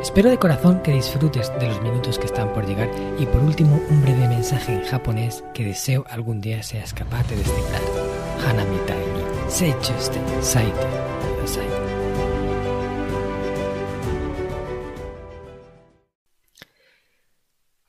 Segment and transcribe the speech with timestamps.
[0.00, 2.88] Espero de corazón que disfrutes de los minutos que están por llegar
[3.18, 7.36] y por último un breve mensaje en japonés que deseo algún día seas capaz de
[7.36, 7.82] descifrar.
[8.46, 10.86] Hanamitai ni seichuste saite
[11.20, 11.66] kudasai.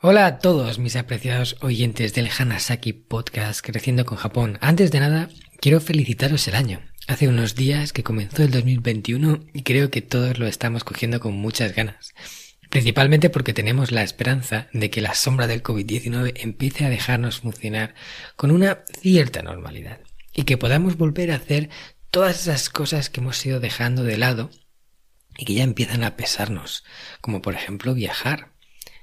[0.02, 4.58] Hola a todos mis apreciados oyentes del Hanasaki Podcast Creciendo con Japón.
[4.62, 5.30] Antes de nada,
[5.60, 6.89] quiero felicitaros el año.
[7.10, 11.34] Hace unos días que comenzó el 2021 y creo que todos lo estamos cogiendo con
[11.34, 12.14] muchas ganas.
[12.70, 17.96] Principalmente porque tenemos la esperanza de que la sombra del COVID-19 empiece a dejarnos funcionar
[18.36, 20.02] con una cierta normalidad
[20.36, 21.72] y que podamos volver a hacer
[22.12, 24.52] todas esas cosas que hemos ido dejando de lado
[25.36, 26.84] y que ya empiezan a pesarnos,
[27.22, 28.52] como por ejemplo viajar.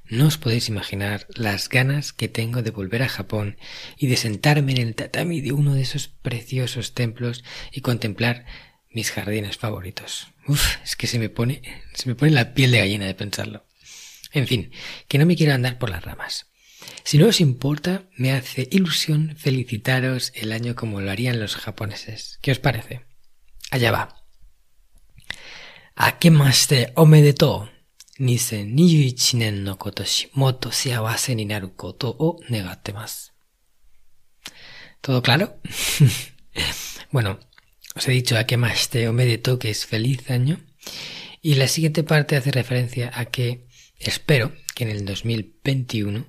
[0.09, 3.57] No os podéis imaginar las ganas que tengo de volver a Japón
[3.99, 8.47] y de sentarme en el tatami de uno de esos preciosos templos y contemplar
[8.91, 10.29] mis jardines favoritos.
[10.47, 11.63] Uf, es que se me pone,
[11.95, 13.67] se me pone la piel de gallina de pensarlo.
[14.33, 14.71] En fin,
[15.09, 16.47] que no me quiero andar por las ramas.
[17.03, 22.39] Si no os importa, me hace ilusión felicitaros el año como lo harían los japoneses.
[22.43, 23.03] ¿Qué os parece?
[23.71, 24.25] Allá va.
[25.95, 27.71] ¿A qué más te omedeto?
[28.20, 33.34] 2021年の今年、もっと幸せになることを願ってます。¿
[35.02, 35.60] Todo claro?
[37.12, 37.40] bueno,
[37.96, 40.60] os he dicho a que más te omedeto, que es feliz año.
[41.42, 43.66] Y la siguiente parte hace referencia a que
[43.98, 46.28] espero que en el 2021,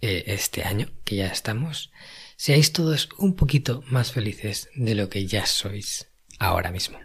[0.00, 1.92] eh, este año, que ya estamos,
[2.36, 6.08] seáis todos un poquito más felices de lo que ya sois
[6.40, 6.98] ahora mismo.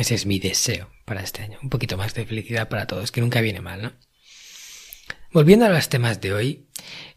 [0.00, 1.58] Ese es mi deseo para este año.
[1.62, 3.92] Un poquito más de felicidad para todos, que nunca viene mal, ¿no?
[5.30, 6.68] Volviendo a los temas de hoy,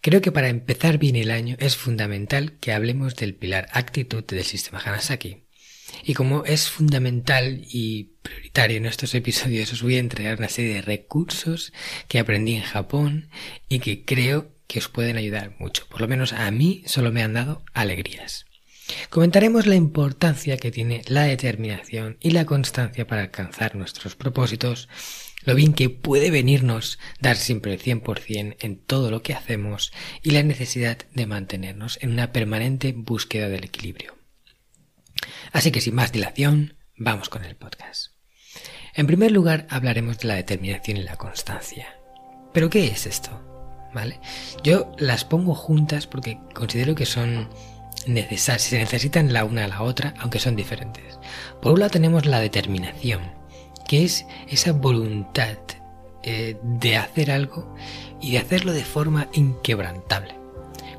[0.01, 4.43] creo que para empezar bien el año es fundamental que hablemos del pilar actitud del
[4.43, 5.45] sistema Hanasaki.
[6.03, 10.73] Y como es fundamental y prioritario en estos episodios, os voy a entregar una serie
[10.73, 11.71] de recursos
[12.09, 13.29] que aprendí en Japón
[13.69, 15.87] y que creo que os pueden ayudar mucho.
[15.87, 18.45] Por lo menos a mí solo me han dado alegrías.
[19.09, 24.89] Comentaremos la importancia que tiene la determinación y la constancia para alcanzar nuestros propósitos,
[25.45, 29.91] lo bien que puede venirnos dar siempre el 100% en todo lo que hacemos
[30.21, 34.17] y la necesidad de mantenernos en una permanente búsqueda del equilibrio.
[35.51, 38.11] Así que sin más dilación, vamos con el podcast.
[38.95, 41.95] En primer lugar, hablaremos de la determinación y la constancia.
[42.53, 43.41] ¿Pero qué es esto?
[43.93, 44.19] ¿Vale?
[44.63, 47.49] Yo las pongo juntas porque considero que son
[48.07, 51.19] necesarias, se necesitan la una a la otra, aunque son diferentes.
[51.61, 53.21] Por un lado tenemos la determinación,
[53.87, 55.57] que es esa voluntad
[56.23, 57.75] eh, de hacer algo
[58.21, 60.35] y de hacerlo de forma inquebrantable.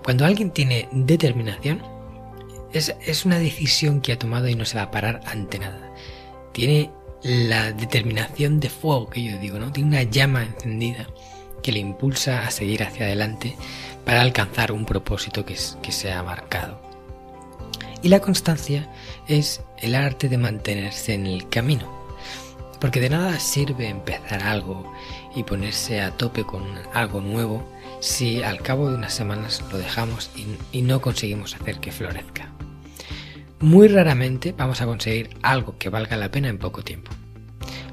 [0.03, 1.83] Cuando alguien tiene determinación,
[2.73, 5.95] es, es una decisión que ha tomado y no se va a parar ante nada.
[6.53, 6.91] Tiene
[7.23, 9.73] la determinación de fuego que yo digo, ¿no?
[9.73, 11.07] Tiene una llama encendida
[11.63, 13.57] que le impulsa a seguir hacia adelante
[14.05, 16.84] para alcanzar un propósito que, es, que se ha marcado.
[18.05, 18.87] Y la constancia
[19.29, 21.91] es el arte de mantenerse en el camino.
[22.79, 24.93] Porque de nada sirve empezar algo
[25.35, 27.67] y ponerse a tope con algo nuevo
[28.01, 30.31] si al cabo de unas semanas lo dejamos
[30.71, 32.53] y, no conseguimos hacer que florezca.
[33.59, 37.11] Muy raramente vamos a conseguir algo que valga la pena en poco tiempo.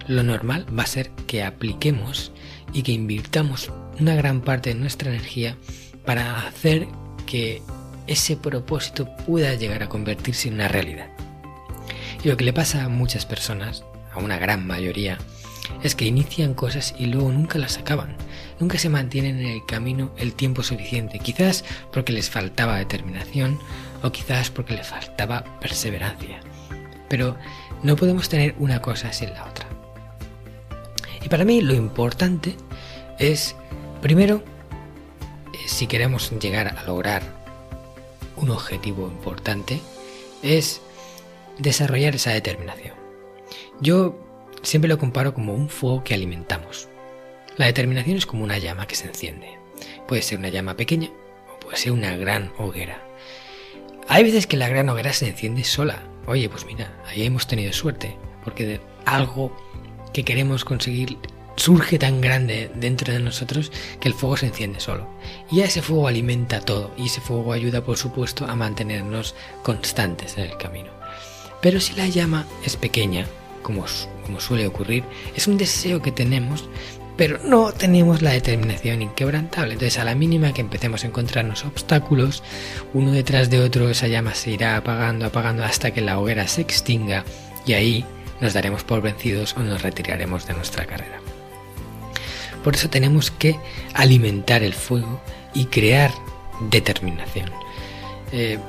[0.08, 2.34] Lo normal va a ser que apliquemos
[2.74, 5.56] y que invirtamos una gran parte de nuestra energía
[6.06, 6.90] para hacer
[7.26, 7.62] que
[8.08, 11.08] ese propósito pueda llegar a convertirse en una realidad.
[12.24, 15.18] Y lo que le pasa a muchas personas, a una gran mayoría,
[15.84, 18.16] es que inician cosas y luego nunca las acaban.
[18.60, 23.60] Nunca se mantienen en el camino el tiempo suficiente, quizás porque les faltaba determinación
[24.04, 26.40] o quizás porque les faltaba perseverancia.
[27.10, 27.36] Pero
[27.84, 29.68] no podemos tener una cosa sin la otra.
[31.24, 32.56] Y para mí lo importante
[33.18, 33.56] es,
[34.02, 34.44] primero,
[35.66, 37.41] si queremos llegar a lograr
[38.42, 39.80] un objetivo importante,
[40.42, 40.82] es
[41.58, 42.96] desarrollar esa determinación.
[43.80, 44.16] Yo
[44.64, 46.88] siempre lo comparo como un fuego que alimentamos.
[47.58, 49.58] La determinación es como una llama que se enciende.
[50.08, 51.10] Puede ser una llama pequeña
[51.54, 53.02] o puede ser una gran hoguera.
[54.08, 56.04] Hay veces que la gran hoguera se enciende sola.
[56.28, 59.56] Oye, pues mira, ahí hemos tenido suerte, porque de algo
[60.14, 61.18] que queremos conseguir
[61.56, 65.08] surge tan grande dentro de nosotros que el fuego se enciende solo.
[65.52, 70.46] Y ese fuego alimenta todo y ese fuego ayuda, por supuesto, a mantenernos constantes en
[70.46, 70.92] el camino.
[71.62, 73.26] Pero si la llama es pequeña,
[73.62, 73.86] como,
[74.24, 75.04] como suele ocurrir,
[75.36, 76.68] es un deseo que tenemos,
[77.18, 79.74] pero no tenemos la determinación inquebrantable.
[79.74, 82.42] Entonces, a la mínima que empecemos a encontrarnos obstáculos,
[82.94, 86.62] uno detrás de otro, esa llama se irá apagando, apagando hasta que la hoguera se
[86.62, 87.24] extinga
[87.66, 88.06] y ahí
[88.40, 91.22] nos daremos por vencidos o nos retiraremos de nuestra carrera.
[92.64, 93.60] Por eso tenemos que
[93.94, 95.22] alimentar el fuego
[95.54, 96.12] y crear
[96.70, 97.50] determinación.
[98.32, 98.60] Eh,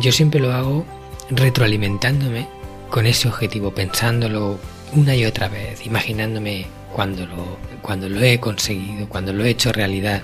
[0.00, 0.84] yo siempre lo hago
[1.30, 2.48] retroalimentándome
[2.90, 4.58] con ese objetivo, pensándolo
[4.92, 9.72] una y otra vez, imaginándome cuando lo, cuando lo he conseguido, cuando lo he hecho
[9.72, 10.22] realidad,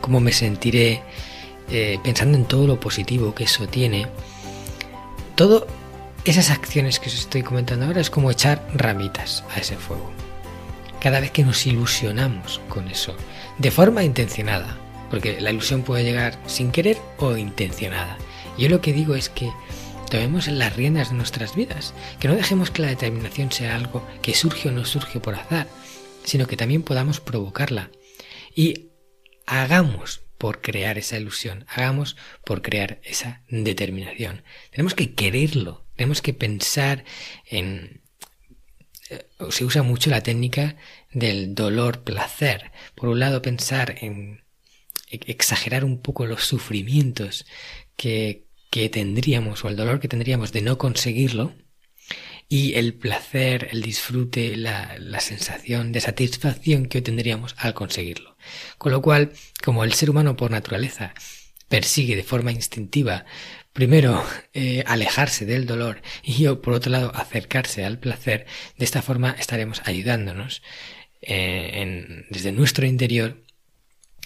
[0.00, 1.02] cómo me sentiré,
[1.70, 4.06] eh, pensando en todo lo positivo que eso tiene.
[5.34, 5.66] Todo
[6.24, 10.10] esas acciones que os estoy comentando ahora es como echar ramitas a ese fuego
[11.00, 13.16] cada vez que nos ilusionamos con eso,
[13.58, 14.78] de forma intencionada,
[15.10, 18.18] porque la ilusión puede llegar sin querer o intencionada.
[18.58, 19.50] Yo lo que digo es que
[20.10, 24.34] tomemos las riendas de nuestras vidas, que no dejemos que la determinación sea algo que
[24.34, 25.66] surge o no surge por azar,
[26.24, 27.90] sino que también podamos provocarla.
[28.54, 28.90] Y
[29.46, 34.42] hagamos por crear esa ilusión, hagamos por crear esa determinación.
[34.70, 37.04] Tenemos que quererlo, tenemos que pensar
[37.46, 38.02] en
[39.50, 40.76] se usa mucho la técnica
[41.12, 42.70] del dolor placer.
[42.94, 44.42] Por un lado, pensar en
[45.10, 47.46] exagerar un poco los sufrimientos
[47.96, 51.54] que, que tendríamos o el dolor que tendríamos de no conseguirlo
[52.48, 58.36] y el placer, el disfrute, la, la, sensación de satisfacción que tendríamos al conseguirlo.
[58.76, 61.14] Con lo cual, como el ser humano por naturaleza
[61.68, 63.24] persigue de forma instintiva
[63.72, 68.46] primero eh, alejarse del dolor y por otro lado acercarse al placer,
[68.76, 70.62] de esta forma estaremos ayudándonos
[71.22, 73.44] eh, desde nuestro interior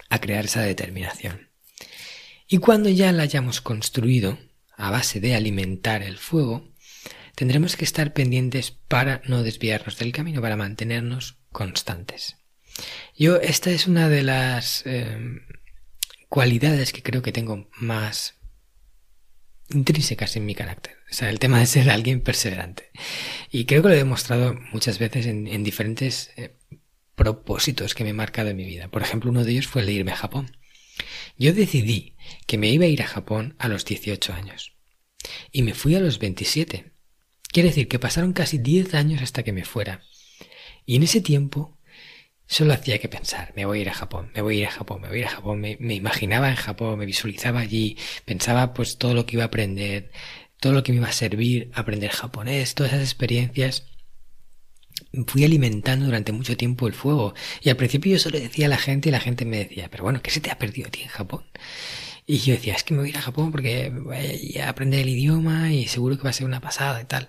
[0.08, 1.50] a crear esa determinación.
[2.46, 4.38] Y cuando ya la hayamos construido
[4.76, 6.68] a base de alimentar el fuego,
[7.34, 12.36] tendremos que estar pendientes para no desviarnos del camino, para mantenernos constantes.
[13.16, 15.16] Yo, esta es una de las eh,
[16.28, 18.36] cualidades que creo que tengo más
[19.70, 20.96] intrínsecas en mi carácter.
[21.10, 22.90] O sea, el tema de ser alguien perseverante.
[23.50, 26.56] Y creo que lo he demostrado muchas veces en, diferentes eh,
[27.14, 28.88] propósitos que me he marcado en mi vida.
[28.88, 30.56] Por ejemplo, uno de ellos fue el de irme a Japón.
[31.38, 32.14] Yo decidí
[32.46, 34.72] que me iba a ir a Japón a los 18 años.
[35.50, 36.92] Y me fui a los 27.
[37.48, 40.02] Quiere decir que pasaron casi 10 años hasta que me fuera.
[40.86, 41.73] Y en ese tiempo
[42.54, 44.70] Solo hacía que pensar, me voy a ir a Japón, me voy a ir a
[44.70, 48.72] Japón, me voy a ir a Japón, me, imaginaba en Japón, me visualizaba allí, pensaba
[48.74, 50.12] pues todo lo que iba a aprender,
[50.60, 53.86] todo lo que me iba a servir, aprender japonés, todas esas experiencias.
[55.26, 58.78] Fui alimentando durante mucho tiempo el fuego y al principio yo solo decía a la
[58.78, 61.02] gente y la gente me decía, pero bueno, ¿qué se te ha perdido a ti
[61.02, 61.44] en Japón?
[62.24, 65.00] Y yo decía, es que me voy a ir a Japón porque voy a aprender
[65.00, 67.26] el idioma y seguro que va a ser una pasada y tal.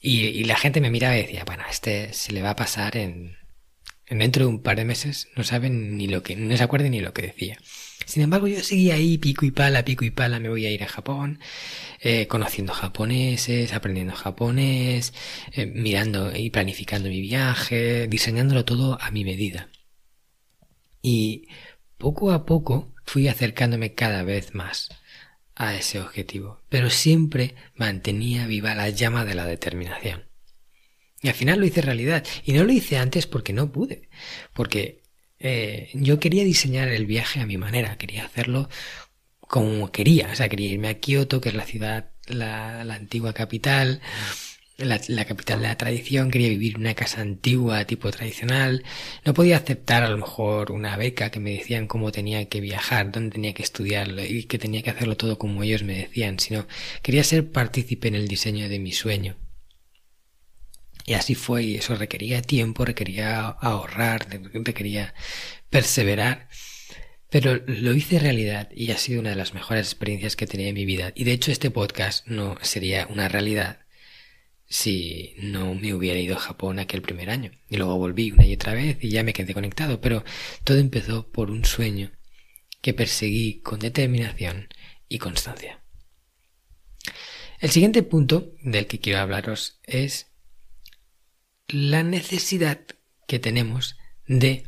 [0.00, 3.37] Y, la gente me miraba y decía, bueno, este se le va a pasar en,
[4.10, 7.00] dentro de un par de meses no saben ni lo que, no se acuerdan ni
[7.00, 7.58] lo que decía.
[8.06, 10.82] Sin embargo, yo seguía ahí pico y pala, pico y pala, me voy a ir
[10.82, 11.40] a Japón,
[12.00, 15.12] eh, conociendo japoneses, aprendiendo japonés,
[15.52, 19.68] eh, mirando y planificando mi viaje, diseñándolo todo a mi medida.
[21.02, 21.48] Y
[21.98, 24.88] poco a poco fui acercándome cada vez más
[25.54, 30.27] a ese objetivo, pero siempre mantenía viva la llama de la determinación.
[31.20, 32.24] Y al final lo hice realidad.
[32.44, 34.08] Y no lo hice antes porque no pude.
[34.52, 35.02] Porque
[35.38, 37.98] eh, yo quería diseñar el viaje a mi manera.
[37.98, 38.68] Quería hacerlo
[39.40, 40.30] como quería.
[40.32, 44.00] O sea, quería irme a Kioto, que es la ciudad, la, la antigua capital.
[44.78, 48.84] La, la, capital de la tradición, quería vivir en una casa antigua, tipo tradicional.
[49.24, 53.10] No podía aceptar a lo mejor una beca que me decían cómo tenía que viajar,
[53.10, 56.68] dónde tenía que estudiarlo y que tenía que hacerlo todo como ellos me decían, sino
[57.02, 59.36] quería ser partícipe en el diseño de mi sueño.
[61.08, 65.14] Y así fue, y eso requería tiempo, requería ahorrar, requería
[65.70, 66.50] perseverar.
[67.30, 70.68] Pero lo hice realidad y ha sido una de las mejores experiencias que he tenido
[70.68, 71.12] en mi vida.
[71.14, 73.86] Y de hecho este podcast no sería una realidad
[74.66, 77.52] si no me hubiera ido a Japón aquel primer año.
[77.70, 80.02] Y luego volví una y otra vez y ya me quedé conectado.
[80.02, 80.24] Pero
[80.62, 82.12] todo empezó por un sueño
[82.82, 84.68] que perseguí con determinación
[85.08, 85.82] y constancia.
[87.60, 90.28] El siguiente punto del que quiero hablaros es
[91.68, 92.80] la necesidad
[93.26, 93.96] que tenemos
[94.26, 94.64] de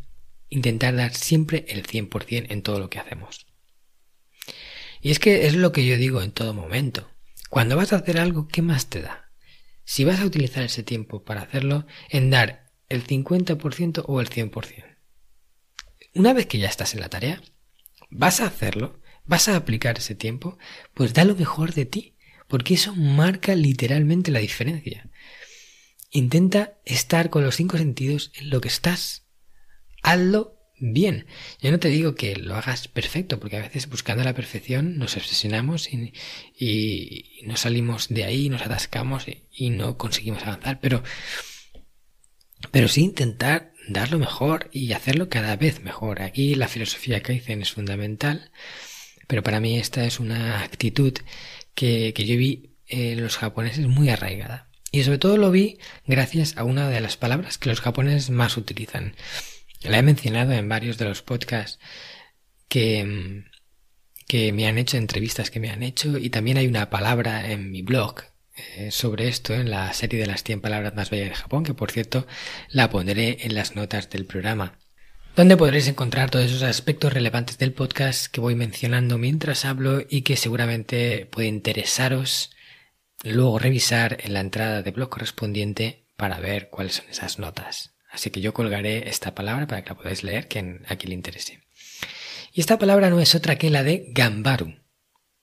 [0.51, 3.47] intentar dar siempre el 100% en todo lo que hacemos.
[5.01, 7.11] Y es que es lo que yo digo en todo momento.
[7.49, 9.31] Cuando vas a hacer algo, ¿qué más te da?
[9.85, 14.85] Si vas a utilizar ese tiempo para hacerlo, en dar el 50% o el 100%.
[16.15, 17.41] Una vez que ya estás en la tarea,
[18.11, 20.59] vas a hacerlo, vas a aplicar ese tiempo,
[20.93, 22.17] pues da lo mejor de ti,
[22.47, 25.09] porque eso marca literalmente la diferencia.
[26.11, 29.27] Intenta estar con los cinco sentidos en lo que estás.
[30.03, 31.27] Hazlo bien.
[31.61, 35.17] Yo no te digo que lo hagas perfecto, porque a veces buscando la perfección nos
[35.17, 40.81] obsesionamos y, no salimos de ahí, nos atascamos y, no conseguimos avanzar.
[40.81, 41.05] Pero,
[42.73, 46.23] pero sí intentar dar lo mejor y hacerlo cada vez mejor.
[46.23, 48.51] Aquí la filosofía Kaizen es fundamental,
[49.29, 51.13] pero para mí esta es una actitud
[51.75, 54.70] que, que yo vi en los japoneses muy arraigada.
[54.91, 58.57] Y sobre todo lo vi gracias a una de las palabras que los japoneses más
[58.57, 59.15] utilizan.
[59.83, 61.79] La he mencionado en varios de los podcasts
[62.69, 63.45] que,
[64.27, 67.71] que me han hecho, entrevistas que me han hecho, y también hay una palabra en
[67.71, 68.23] mi blog
[68.77, 71.75] eh, sobre esto en la serie de las 100 palabras más bellas de Japón, que
[71.75, 72.27] por cierto
[72.69, 74.79] la pondré en las notas del programa,
[75.37, 80.23] donde podréis encontrar todos esos aspectos relevantes del podcast que voy mencionando mientras hablo y
[80.23, 82.51] que seguramente puede interesaros
[83.25, 87.93] luego revisar en la entrada de blog correspondiente para ver cuáles son esas notas.
[88.11, 91.61] Así que yo colgaré esta palabra para que la podáis leer, quien le interese.
[92.53, 94.75] Y esta palabra no es otra que la de Gambaru.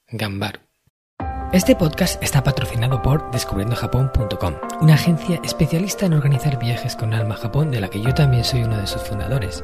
[0.10, 0.60] Gambaru.
[1.54, 7.38] Este podcast está patrocinado por descubriendojapón.com, una agencia especialista en organizar viajes con alma a
[7.38, 9.64] Japón de la que yo también soy uno de sus fundadores.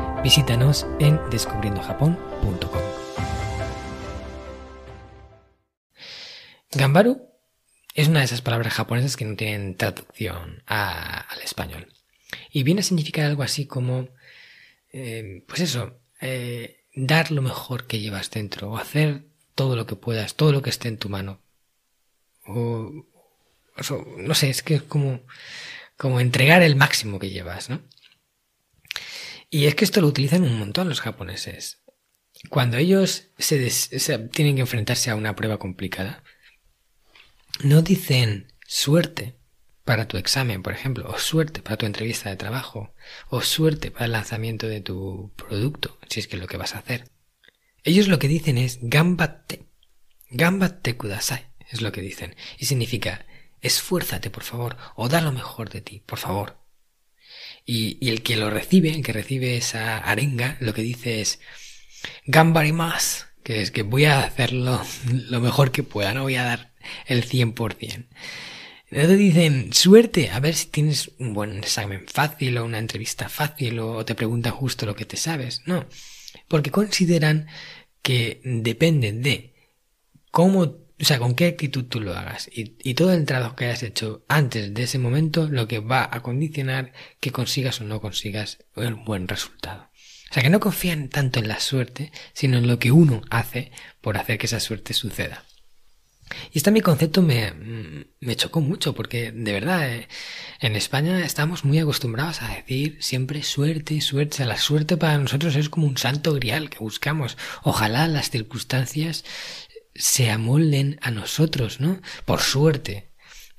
[0.23, 2.81] Visítanos en descubriendojapón.com.
[6.73, 7.27] Gambaru
[7.95, 11.91] es una de esas palabras japonesas que no tienen traducción al español.
[12.51, 14.09] Y viene a significar algo así como,
[14.93, 19.23] eh, pues eso, eh, dar lo mejor que llevas dentro, o hacer
[19.55, 21.41] todo lo que puedas, todo lo que esté en tu mano.
[22.45, 23.07] O,
[24.17, 25.21] no sé, es que es como,
[25.97, 27.81] como entregar el máximo que llevas, ¿no?
[29.51, 31.83] Y es que esto lo utilizan un montón los japoneses.
[32.49, 36.23] Cuando ellos se, se tienen que enfrentarse a una prueba complicada,
[37.61, 39.35] no dicen suerte
[39.83, 42.93] para tu examen, por ejemplo, o suerte para tu entrevista de trabajo,
[43.27, 46.73] o suerte para el lanzamiento de tu producto, si es que es lo que vas
[46.73, 47.11] a hacer.
[47.83, 49.65] Ellos lo que dicen es gambatte.
[50.29, 52.37] Gambatte kudasai, es lo que dicen.
[52.57, 53.25] Y significa
[53.59, 56.60] esfuérzate, por favor, o da lo mejor de ti, por favor.
[57.65, 61.39] Y, el que lo recibe, el que recibe esa arenga, lo que dice es
[62.25, 64.81] gambarimas, que es que voy a hacerlo
[65.29, 66.73] lo mejor que pueda, no voy a dar
[67.05, 68.07] el 100%.
[68.91, 73.29] No te dicen suerte, a ver si tienes un buen examen fácil o una entrevista
[73.29, 75.61] fácil o te preguntan justo lo que te sabes.
[75.65, 75.85] No,
[76.49, 77.47] porque consideran
[78.01, 79.53] que depende de
[80.29, 83.65] cómo, o sea, con qué actitud tú lo hagas y, y todo el trabajo que
[83.65, 87.99] hayas hecho antes de ese momento lo que va a condicionar que consigas o no
[88.01, 89.89] consigas un buen resultado.
[90.29, 93.71] O sea, que no confían tanto en la suerte, sino en lo que uno hace
[93.99, 95.43] por hacer que esa suerte suceda.
[96.53, 97.51] Y este mi concepto me,
[98.21, 100.07] me chocó mucho porque de verdad eh,
[100.61, 104.35] en España estamos muy acostumbrados a decir siempre suerte, suerte.
[104.35, 107.37] O sea, la suerte para nosotros es como un santo grial que buscamos.
[107.63, 109.25] Ojalá las circunstancias
[109.95, 112.01] se amolden a nosotros, ¿no?
[112.25, 113.11] Por suerte.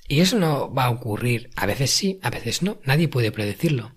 [0.09, 1.51] Y eso no va a ocurrir.
[1.57, 2.81] A veces sí, a veces no.
[2.85, 3.95] Nadie puede predecirlo.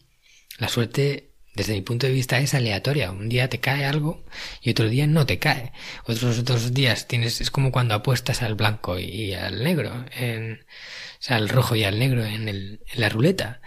[0.58, 3.12] La suerte desde mi punto de vista es aleatoria.
[3.12, 4.26] Un día te cae algo
[4.62, 5.72] y otro día no te cae.
[6.06, 11.22] Otros otros días tienes, es como cuando apuestas al blanco y, al negro, en, o
[11.22, 13.62] sea, al rojo y al negro en, el, en la ruleta.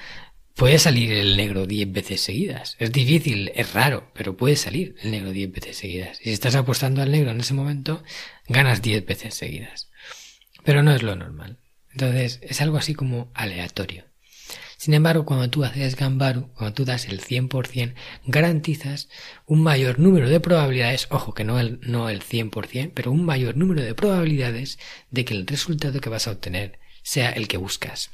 [0.54, 2.76] Puede salir el negro diez veces seguidas.
[2.80, 6.20] Es difícil, es raro, pero puede salir el negro diez veces seguidas.
[6.20, 8.02] Y si estás apostando al negro en ese momento,
[8.48, 9.90] ganas diez veces seguidas.
[10.64, 11.58] Pero no es lo normal.
[11.92, 14.04] Entonces, es algo así como aleatorio.
[14.76, 17.94] Sin embargo, cuando tú haces Gambaru, cuando tú das el 100%,
[18.26, 19.08] garantizas
[19.44, 23.56] un mayor número de probabilidades, ojo que no el, no el 100%, pero un mayor
[23.56, 24.78] número de probabilidades
[25.10, 28.12] de que el resultado que vas a obtener sea el que buscas.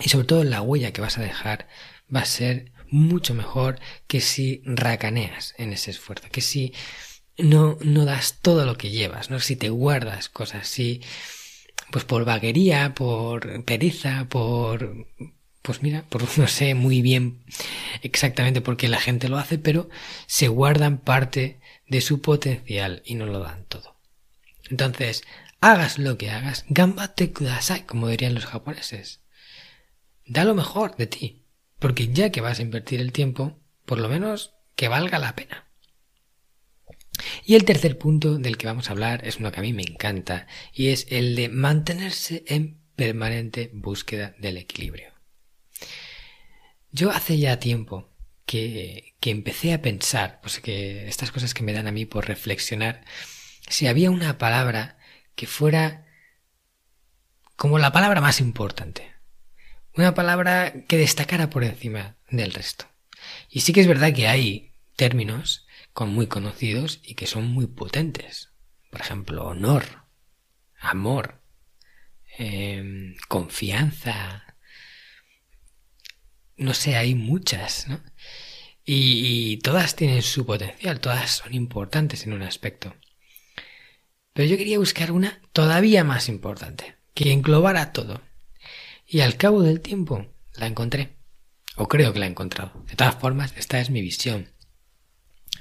[0.00, 1.68] Y sobre todo la huella que vas a dejar
[2.14, 6.72] va a ser mucho mejor que si racaneas en ese esfuerzo, que si
[7.38, 9.40] no, no das todo lo que llevas, ¿no?
[9.40, 11.00] Si te guardas cosas, si,
[11.90, 15.06] pues por vaguería, por pereza, por
[15.62, 17.44] pues mira, pues no sé muy bien
[18.02, 19.88] exactamente por qué la gente lo hace, pero
[20.26, 23.96] se guardan parte de su potencial y no lo dan todo.
[24.70, 25.24] Entonces,
[25.60, 29.20] hagas lo que hagas, gambate kudasai, como dirían los japoneses.
[30.26, 31.42] Da lo mejor de ti,
[31.78, 35.67] porque ya que vas a invertir el tiempo, por lo menos que valga la pena.
[37.48, 39.80] Y el tercer punto del que vamos a hablar es uno que a mí me
[39.80, 45.14] encanta, y es el de mantenerse en permanente búsqueda del equilibrio.
[46.92, 48.10] Yo hace ya tiempo
[48.44, 52.28] que, que empecé a pensar, pues que estas cosas que me dan a mí por
[52.28, 53.06] reflexionar,
[53.66, 54.98] si había una palabra
[55.34, 56.04] que fuera
[57.56, 59.10] como la palabra más importante.
[59.94, 62.84] Una palabra que destacara por encima del resto.
[63.48, 65.66] Y sí que es verdad que hay términos
[65.98, 68.52] con muy conocidos y que son muy potentes.
[68.88, 70.04] Por ejemplo, honor,
[70.78, 71.42] amor,
[72.38, 74.54] em, confianza,
[76.56, 78.00] no sé, hay muchas, ¿no?
[78.84, 82.94] Y, todas tienen su potencial, todas son importantes en un aspecto.
[84.34, 88.22] Pero yo quería buscar una todavía más importante, que englobara todo.
[89.04, 91.16] Y al cabo del tiempo la encontré.
[91.74, 92.84] O creo que la he encontrado.
[92.86, 94.52] De todas formas, esta es mi visión.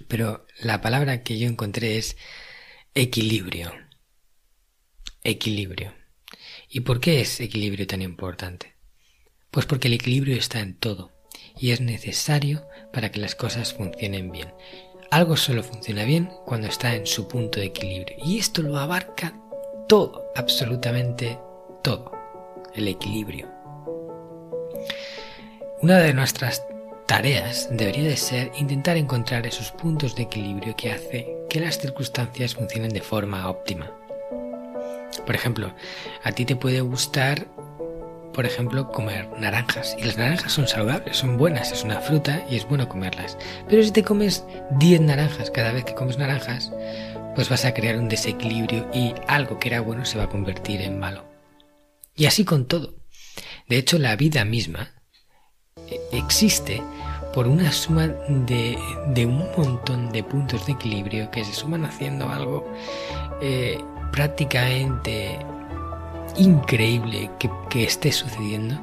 [0.07, 2.17] Pero la palabra que yo encontré es
[2.93, 3.71] equilibrio.
[5.23, 5.93] Equilibrio.
[6.69, 8.75] ¿Y por qué es equilibrio tan importante?
[9.51, 11.11] Pues porque el equilibrio está en todo
[11.59, 14.53] y es necesario para que las cosas funcionen bien.
[15.09, 19.39] Algo solo funciona bien cuando está en su punto de equilibrio y esto lo abarca
[19.87, 21.39] todo, absolutamente
[21.83, 22.11] todo,
[22.75, 23.49] el equilibrio.
[25.81, 26.63] Una de nuestras
[27.07, 32.53] tareas debería de ser intentar encontrar esos puntos de equilibrio que hace que las circunstancias
[32.53, 33.91] funcionen de forma óptima.
[35.25, 35.73] Por ejemplo,
[36.23, 37.47] a ti te puede gustar
[38.33, 39.95] por ejemplo, comer naranjas.
[39.97, 43.35] Y las naranjas son saludables, son buenas, es una fruta y es bueno comerlas.
[43.67, 44.45] Pero si te comes
[44.77, 46.71] 10 naranjas cada vez que comes naranjas,
[47.33, 50.81] pues vas a crear un desequilibrio y algo que era bueno se va a convertir
[50.81, 51.25] en malo.
[52.15, 52.93] Y así con todo.
[53.69, 54.96] De hecho, la vida misma
[56.11, 56.81] existe
[57.33, 58.77] por una suma de,
[59.25, 62.67] un montón de puntos de equilibrio que se suman haciendo algo
[63.41, 63.79] eh,
[64.11, 65.39] prácticamente
[66.37, 68.79] increíble que, esté sucediendo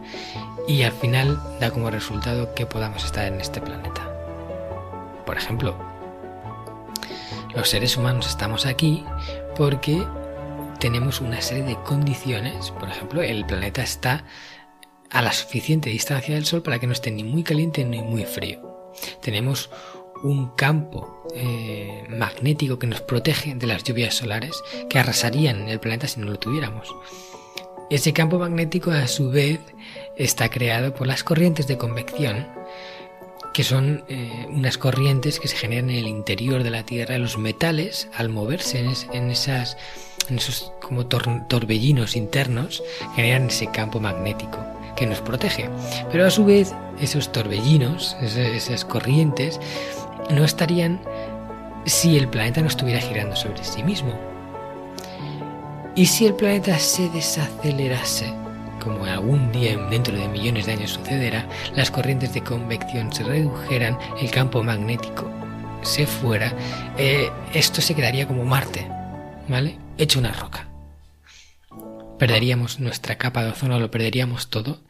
[0.68, 4.08] y al final da como resultado que podamos estar en este planeta.
[5.26, 5.74] Por ejemplo,
[7.54, 9.04] los seres humanos estamos aquí
[9.56, 10.06] porque
[10.78, 12.70] tenemos una serie de condiciones.
[12.70, 14.22] Por ejemplo, el planeta está
[15.14, 18.24] a la suficiente distancia del Sol para que no esté ni muy caliente ni muy
[18.24, 18.90] frío.
[19.22, 19.70] Tenemos
[20.24, 26.08] un campo eh, magnético que nos protege de las lluvias solares que arrasarían el planeta
[26.08, 26.92] si no lo tuviéramos.
[27.90, 29.60] Ese campo magnético a su vez
[30.16, 32.48] está creado por las corrientes de convección,
[33.52, 37.18] que son eh, unas corrientes que se generan en el interior de la Tierra.
[37.18, 39.76] Los metales, al moverse en, esas,
[40.28, 42.82] en esos como torbellinos internos,
[43.14, 44.58] generan ese campo magnético
[44.96, 45.68] que nos protege.
[46.10, 49.60] Pero a su vez, esos torbellinos, esas corrientes,
[50.30, 51.00] no estarían
[51.84, 54.12] si el planeta no estuviera girando sobre sí mismo.
[55.94, 58.32] ¿Y si el planeta se desacelerase?
[58.82, 63.96] Como algún día dentro de millones de años sucederá, las corrientes de convección se redujeran,
[64.20, 65.30] el campo magnético
[65.82, 66.52] se fuera,
[66.98, 68.86] eh, esto se quedaría como Marte,
[69.48, 69.78] ¿vale?
[69.96, 70.66] Hecho una roca.
[72.18, 74.84] Perderíamos nuestra capa de ozono, lo perderíamos todo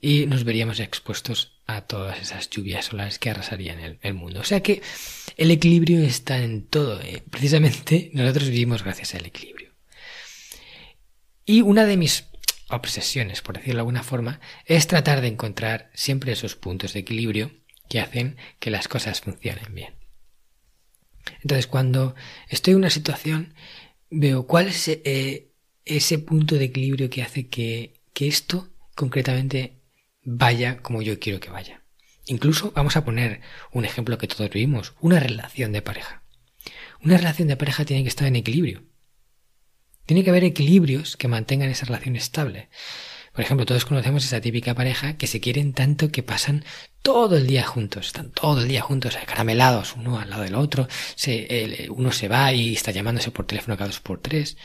[0.00, 4.40] y nos veríamos expuestos a todas esas lluvias solares que arrasarían el, mundo.
[4.40, 4.82] O sea que
[5.36, 7.00] el equilibrio está en todo.
[7.00, 7.22] ¿eh?
[7.30, 9.72] Precisamente nosotros vivimos gracias al equilibrio.
[11.46, 12.26] Y una de mis
[12.68, 17.52] obsesiones, por decirlo de alguna forma, es tratar de encontrar siempre esos puntos de equilibrio
[17.88, 19.94] que hacen que las cosas funcionen bien.
[21.42, 22.14] Entonces, cuando
[22.48, 23.54] estoy en una situación,
[24.10, 25.52] veo cuál es eh,
[25.86, 29.80] ese punto de equilibrio que hace que, que esto concretamente
[30.22, 31.84] vaya como yo quiero que vaya.
[32.26, 33.40] Incluso vamos a poner
[33.72, 36.22] un ejemplo que todos vivimos, una relación de pareja.
[37.02, 38.82] Una relación de pareja tiene que estar en equilibrio.
[40.06, 42.68] Tiene que haber equilibrios que mantengan esa relación estable.
[43.32, 46.64] Por ejemplo, todos conocemos esa típica pareja que se quieren tanto que pasan
[47.02, 50.88] todo el día juntos, están todo el día juntos, caramelados, uno al lado del otro,
[51.90, 54.56] uno se va y está llamándose por teléfono cada dos por tres.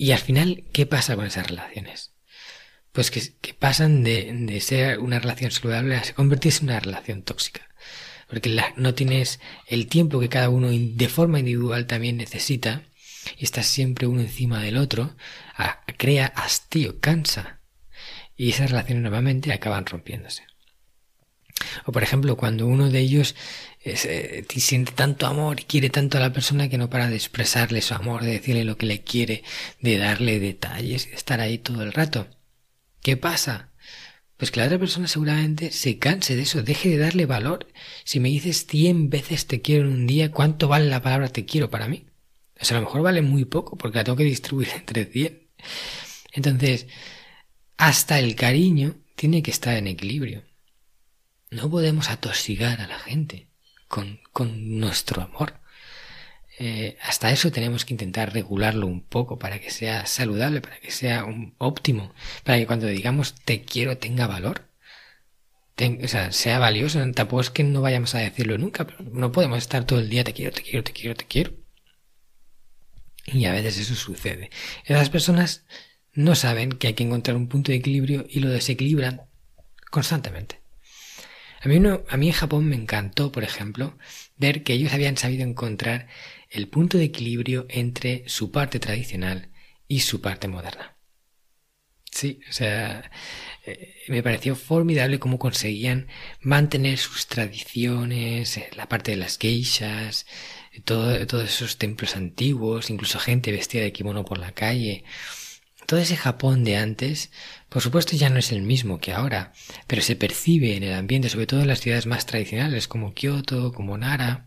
[0.00, 2.14] Y al final, ¿qué pasa con esas relaciones?
[2.90, 7.68] Pues que, pasan de, de, ser una relación saludable a convertirse en una relación tóxica.
[8.26, 12.84] Porque no tienes el tiempo que cada uno de forma individual también necesita
[13.36, 15.14] y estás siempre uno encima del otro,
[15.98, 17.60] crea hastío, cansa.
[18.38, 20.44] y esas relaciones normalmente acaban rompiéndose.
[21.86, 23.34] O por ejemplo, cuando uno de ellos
[23.82, 27.82] eh, siente tanto amor y quiere tanto a la persona que no para de expresarle
[27.82, 29.42] su amor, de decirle lo que le quiere,
[29.80, 32.28] de darle detalles, de estar ahí todo el rato.
[33.02, 33.70] ¿Qué pasa?
[34.36, 37.68] Pues que la otra persona seguramente se canse de eso, deje de darle valor.
[38.04, 41.44] Si me dices cien veces te quiero en un día, ¿cuánto vale la palabra te
[41.44, 42.06] quiero para mí?
[42.60, 45.48] O sea, a lo mejor vale muy poco porque la tengo que distribuir entre cien.
[46.32, 46.86] Entonces,
[47.76, 50.42] hasta el cariño tiene que estar en equilibrio.
[51.50, 53.48] No podemos atosigar a la gente
[53.88, 55.54] con, con nuestro amor.
[56.58, 60.90] Eh, hasta eso tenemos que intentar regularlo un poco para que sea saludable, para que
[60.90, 64.68] sea un óptimo, para que cuando digamos te quiero tenga valor.
[66.04, 67.00] o sea, sea valioso.
[67.12, 70.24] Tampoco es que no vayamos a decirlo nunca, pero no podemos estar todo el día
[70.24, 71.52] te quiero, te quiero, te quiero, te quiero.
[73.26, 74.50] Y a veces eso sucede.
[74.84, 75.64] Esas personas
[76.12, 79.22] no saben que hay que encontrar un punto de equilibrio y lo desequilibran
[79.90, 80.59] constantemente.
[81.60, 81.76] A mí,
[82.08, 83.96] a mí en Japón me encantó, por ejemplo,
[84.36, 86.08] ver que ellos habían sabido encontrar
[86.48, 89.50] el punto de equilibrio entre su parte tradicional
[89.86, 90.96] y su parte moderna.
[92.12, 93.10] Sí, o sea,
[93.64, 96.08] eh, me pareció formidable cómo conseguían
[96.40, 100.26] mantener sus tradiciones, eh, la parte de las geishas,
[100.84, 105.04] todo, todos esos templos antiguos, incluso gente vestida de kimono por la calle
[105.90, 107.32] todo ese Japón de antes,
[107.68, 109.52] por supuesto ya no es el mismo que ahora,
[109.88, 113.72] pero se percibe en el ambiente, sobre todo en las ciudades más tradicionales como Kioto,
[113.72, 114.46] como Nara.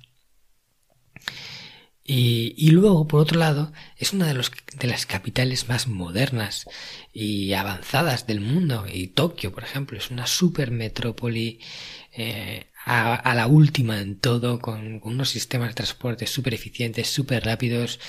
[2.06, 6.66] Y, luego, por otro lado, es una de, las capitales más modernas
[7.12, 8.86] y avanzadas del mundo.
[8.90, 11.60] Y Tokio, por ejemplo, es una super metrópoli
[12.14, 17.44] eh, a, la última en todo, con, con unos sistemas de transporte súper eficientes, súper
[17.44, 18.00] rápidos.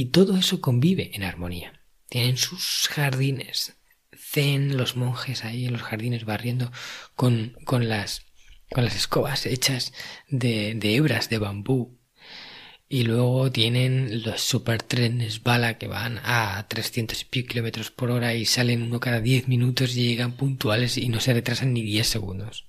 [0.00, 1.82] Y todo eso convive en armonía.
[2.08, 3.76] Tienen sus jardines
[4.16, 6.70] zen, los monjes ahí en los jardines barriendo
[7.16, 8.24] con, con, las,
[8.70, 9.92] con las escobas hechas
[10.28, 11.98] de, de hebras de bambú.
[12.88, 18.46] Y luego tienen los supertrenes bala que van a 300 y kilómetros por hora y
[18.46, 22.68] salen uno cada 10 minutos y llegan puntuales y no se retrasan ni 10 segundos.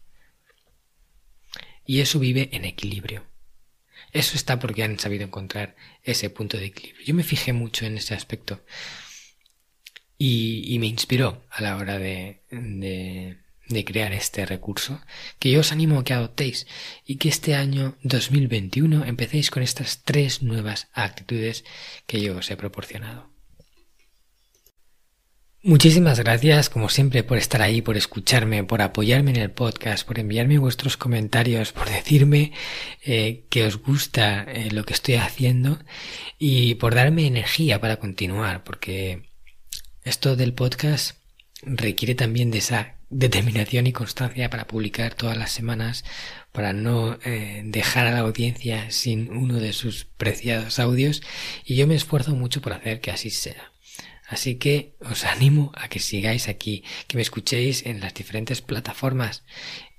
[1.86, 3.30] Y eso vive en equilibrio.
[4.12, 7.06] Eso está porque han sabido encontrar ese punto de equilibrio.
[7.06, 8.64] Yo me fijé mucho en ese aspecto
[10.18, 15.02] y, me inspiró a la hora de, de, crear este recurso,
[15.40, 16.68] que yo os animo a que adoptéis
[17.06, 21.64] y que este año 2021 empecéis con estas tres nuevas actitudes
[22.06, 23.29] que yo os he proporcionado.
[25.62, 30.18] Muchísimas gracias, como siempre, por estar ahí, por escucharme, por apoyarme en el podcast, por
[30.18, 32.54] enviarme vuestros comentarios, por decirme
[33.04, 35.78] eh, que os gusta eh, lo que estoy haciendo
[36.38, 39.32] y por darme energía para continuar, porque
[40.06, 41.18] esto del podcast
[41.62, 46.06] requiere también de esa determinación y constancia para publicar todas las semanas,
[46.54, 51.22] para no eh, dejar a la audiencia sin uno de sus preciados audios
[51.66, 53.74] y yo me esfuerzo mucho por hacer que así sea.
[54.30, 59.44] Así que os animo a que sigáis aquí, que me escuchéis en las diferentes plataformas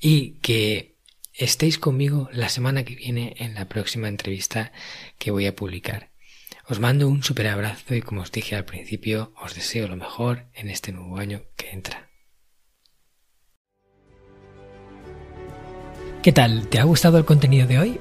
[0.00, 0.96] y que
[1.34, 4.72] estéis conmigo la semana que viene en la próxima entrevista
[5.18, 6.10] que voy a publicar.
[6.68, 10.46] Os mando un super abrazo y como os dije al principio, os deseo lo mejor
[10.54, 12.08] en este nuevo año que entra.
[16.22, 16.68] ¿Qué tal?
[16.68, 18.00] ¿Te ha gustado el contenido de hoy?